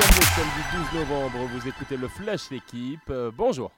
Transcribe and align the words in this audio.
sommes 0.00 0.16
le 0.16 0.22
samedi 0.22 0.86
12 0.92 1.00
novembre, 1.00 1.38
vous 1.52 1.68
écoutez 1.68 1.96
le 1.96 2.08
Flash 2.08 2.50
L'équipe. 2.50 3.00
Euh, 3.10 3.30
bonjour. 3.34 3.70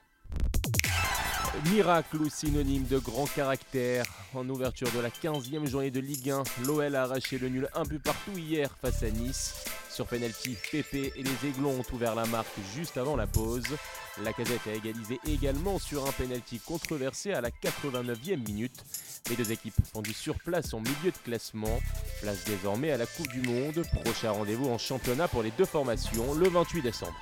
Miracle 1.71 2.17
ou 2.17 2.29
synonyme 2.29 2.85
de 2.85 2.97
grand 2.97 3.25
caractère. 3.25 4.05
En 4.33 4.47
ouverture 4.49 4.89
de 4.91 4.99
la 4.99 5.09
15e 5.09 5.67
journée 5.67 5.91
de 5.91 5.99
Ligue 5.99 6.31
1, 6.31 6.43
l'OL 6.65 6.95
a 6.95 7.03
arraché 7.03 7.37
le 7.37 7.47
nul 7.47 7.69
un 7.75 7.83
but 7.83 8.01
partout 8.01 8.35
hier 8.35 8.69
face 8.81 9.03
à 9.03 9.11
Nice. 9.11 9.53
Sur 9.89 10.07
penalty, 10.07 10.57
Pépé 10.71 11.13
et 11.15 11.21
les 11.21 11.47
Aiglons 11.47 11.79
ont 11.79 11.95
ouvert 11.95 12.15
la 12.15 12.25
marque 12.25 12.57
juste 12.75 12.97
avant 12.97 13.15
la 13.15 13.27
pause. 13.27 13.67
La 14.23 14.33
casette 14.33 14.65
a 14.67 14.73
égalisé 14.73 15.19
également 15.27 15.77
sur 15.77 16.07
un 16.07 16.11
penalty 16.11 16.59
controversé 16.59 17.33
à 17.33 17.41
la 17.41 17.49
89e 17.51 18.37
minute. 18.37 18.83
Les 19.29 19.35
deux 19.35 19.51
équipes 19.51 19.75
pendues 19.93 20.13
sur 20.13 20.35
place 20.39 20.73
en 20.73 20.79
milieu 20.79 21.11
de 21.11 21.23
classement. 21.23 21.79
Place 22.21 22.43
désormais 22.45 22.91
à 22.91 22.97
la 22.97 23.05
Coupe 23.05 23.29
du 23.29 23.41
Monde. 23.41 23.85
Prochain 24.03 24.31
rendez-vous 24.31 24.69
en 24.69 24.79
championnat 24.79 25.27
pour 25.27 25.43
les 25.43 25.51
deux 25.51 25.65
formations 25.65 26.33
le 26.33 26.49
28 26.49 26.81
décembre. 26.81 27.15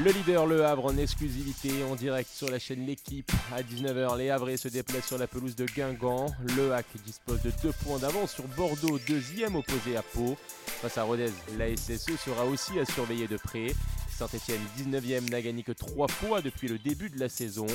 Le 0.00 0.10
leader 0.10 0.46
Le 0.46 0.64
Havre 0.64 0.86
en 0.86 0.96
exclusivité 0.96 1.70
en 1.84 1.94
direct 1.96 2.28
sur 2.32 2.50
la 2.50 2.58
chaîne 2.58 2.86
L'équipe. 2.86 3.30
À 3.54 3.62
19h, 3.62 4.16
les 4.16 4.30
Havrais 4.30 4.56
se 4.56 4.68
déplacent 4.68 5.06
sur 5.06 5.18
la 5.18 5.26
pelouse 5.26 5.54
de 5.54 5.66
Guingamp. 5.66 6.26
Le 6.56 6.72
Hack 6.72 6.86
dispose 7.04 7.42
de 7.42 7.52
deux 7.62 7.72
points 7.84 7.98
d'avance 7.98 8.32
sur 8.32 8.48
Bordeaux, 8.56 8.98
deuxième 9.06 9.54
opposé 9.54 9.96
à 9.96 10.02
Pau. 10.02 10.36
Face 10.66 10.96
à 10.96 11.02
Rodez, 11.02 11.30
la 11.58 11.76
SSE 11.76 12.16
sera 12.16 12.46
aussi 12.46 12.80
à 12.80 12.86
surveiller 12.86 13.28
de 13.28 13.36
près. 13.36 13.74
Saint-Etienne 14.08 14.62
19e 14.78 15.30
n'a 15.30 15.42
gagné 15.42 15.62
que 15.62 15.72
trois 15.72 16.08
fois 16.08 16.40
depuis 16.40 16.68
le 16.68 16.78
début 16.78 17.10
de 17.10 17.20
la 17.20 17.28
saison. 17.28 17.66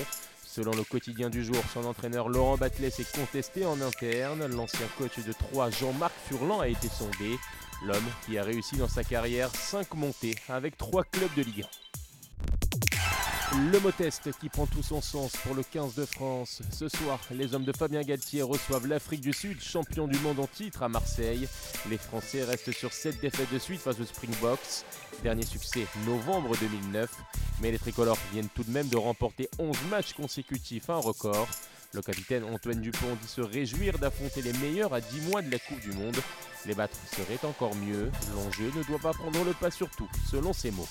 Selon 0.43 0.71
le 0.71 0.84
quotidien 0.84 1.29
du 1.29 1.45
jour, 1.45 1.63
son 1.71 1.85
entraîneur 1.85 2.29
Laurent 2.29 2.57
Batles 2.57 2.85
est 2.85 3.15
contesté 3.15 3.63
en 3.63 3.79
interne. 3.79 4.48
L'ancien 4.48 4.88
coach 4.98 5.20
de 5.20 5.34
Troyes, 5.34 5.70
Jean-Marc 5.70 6.13
Furlan, 6.27 6.62
a 6.62 6.68
été 6.68 6.90
sondé. 6.90 7.38
L'homme 7.85 8.09
qui 8.26 8.40
a 8.40 8.43
réussi 8.43 8.76
dans 8.76 8.90
sa 8.90 9.04
carrière 9.04 9.52
5 9.54 9.93
montées 9.93 10.35
avec 10.49 10.77
3 10.77 11.04
clubs 11.04 11.34
de 11.35 11.43
Ligue 11.43 11.62
1. 11.62 11.87
Le 13.58 13.80
mot 13.80 13.91
test 13.91 14.30
qui 14.40 14.50
prend 14.50 14.68
tout 14.68 14.84
son 14.84 15.02
sens 15.02 15.32
pour 15.38 15.55
le 15.55 15.63
15 15.63 15.96
de 15.96 16.05
France. 16.05 16.62
Ce 16.72 16.88
soir, 16.90 17.20
les 17.32 17.55
hommes 17.55 17.64
de 17.64 17.74
Fabien 17.76 18.04
Galtier 18.04 18.44
reçoivent 18.44 18.86
l'Afrique 18.86 19.22
du 19.22 19.34
Sud, 19.34 19.60
champion 19.60 20.08
du 20.08 20.20
monde 20.20 20.40
en 20.40 20.46
titre 20.46 20.84
à 20.84 20.90
Marseille. 20.90 21.48
Les 21.90 21.98
Français 21.98 22.44
restent 22.44 22.72
sur 22.72 22.94
7 22.94 23.20
défaites 23.20 23.52
de 23.52 23.58
suite 23.58 23.82
face 23.82 23.99
aux 23.99 24.05
Springboks. 24.05 24.86
Dernier 25.24 25.44
succès 25.44 25.88
novembre 26.05 26.55
2009. 26.58 27.10
Mais 27.62 27.72
les 27.72 27.80
tricolores 27.80 28.20
viennent 28.32 28.49
tout 28.54 28.64
de 28.64 28.70
même 28.70 28.90
de 28.90 28.98
remporter 28.98 29.49
11 29.58 29.76
matchs 29.90 30.14
consécutifs, 30.14 30.92
un 30.92 30.98
record. 30.98 31.48
Le 31.94 32.04
capitaine 32.04 32.44
Antoine 32.44 32.82
Dupont 32.82 33.18
dit 33.20 33.27
se 33.27 33.42
réjouir 33.42 33.98
d'affronter 33.98 34.44
les 34.44 34.54
meilleurs 34.54 34.94
à 34.94 35.02
10 35.02 35.21
mois 35.21 35.42
de 35.42 35.49
la 35.49 35.58
Coupe 35.58 35.80
du 35.80 35.94
Monde. 35.94 36.18
Les 36.68 36.76
battre 36.76 36.98
serait 37.16 37.44
encore 37.48 37.74
mieux. 37.74 38.12
L'enjeu 38.36 38.71
ne 38.76 38.84
doit 38.84 38.99
pas 38.99 39.14
prendre 39.14 39.44
le 39.44 39.54
pas 39.54 39.71
sur 39.71 39.90
tout, 39.90 40.10
selon 40.30 40.54
ses 40.54 40.70
mots. 40.70 40.88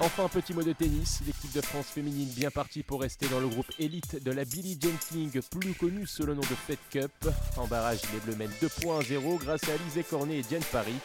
Enfin, 0.00 0.28
petit 0.28 0.52
mot 0.52 0.62
de 0.62 0.72
tennis. 0.72 1.20
L'équipe 1.24 1.52
de 1.52 1.60
France 1.60 1.86
féminine 1.86 2.28
bien 2.30 2.50
partie 2.50 2.82
pour 2.82 3.00
rester 3.00 3.28
dans 3.28 3.38
le 3.38 3.46
groupe 3.46 3.70
élite 3.78 4.22
de 4.22 4.32
la 4.32 4.44
Billie 4.44 4.78
Jean 4.80 4.90
King, 5.08 5.40
plus 5.50 5.72
connue 5.74 6.06
sous 6.06 6.26
le 6.26 6.34
nom 6.34 6.40
de 6.40 6.46
Fed 6.46 6.78
Cup. 6.90 7.12
En 7.56 7.66
barrage, 7.66 8.00
les 8.12 8.20
Bleus 8.20 8.36
mènent 8.36 8.50
2.0 8.60 9.38
grâce 9.38 9.68
à 9.68 9.72
Alizé 9.72 10.02
Cornet 10.02 10.38
et 10.38 10.42
Diane 10.42 10.64
Paris. 10.72 10.98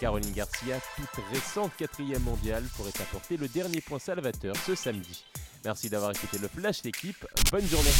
Caroline 0.00 0.32
Garcia, 0.32 0.78
toute 0.96 1.24
récente 1.32 1.72
quatrième 1.76 2.22
mondiale, 2.22 2.62
pourrait 2.76 2.92
apporter 3.00 3.36
le 3.36 3.48
dernier 3.48 3.80
point 3.80 3.98
salvateur 3.98 4.54
ce 4.64 4.74
samedi. 4.74 5.24
Merci 5.64 5.90
d'avoir 5.90 6.12
écouté 6.12 6.38
le 6.38 6.48
Flash 6.48 6.82
d'équipe. 6.82 7.26
Bonne 7.50 7.66
journée. 7.66 7.90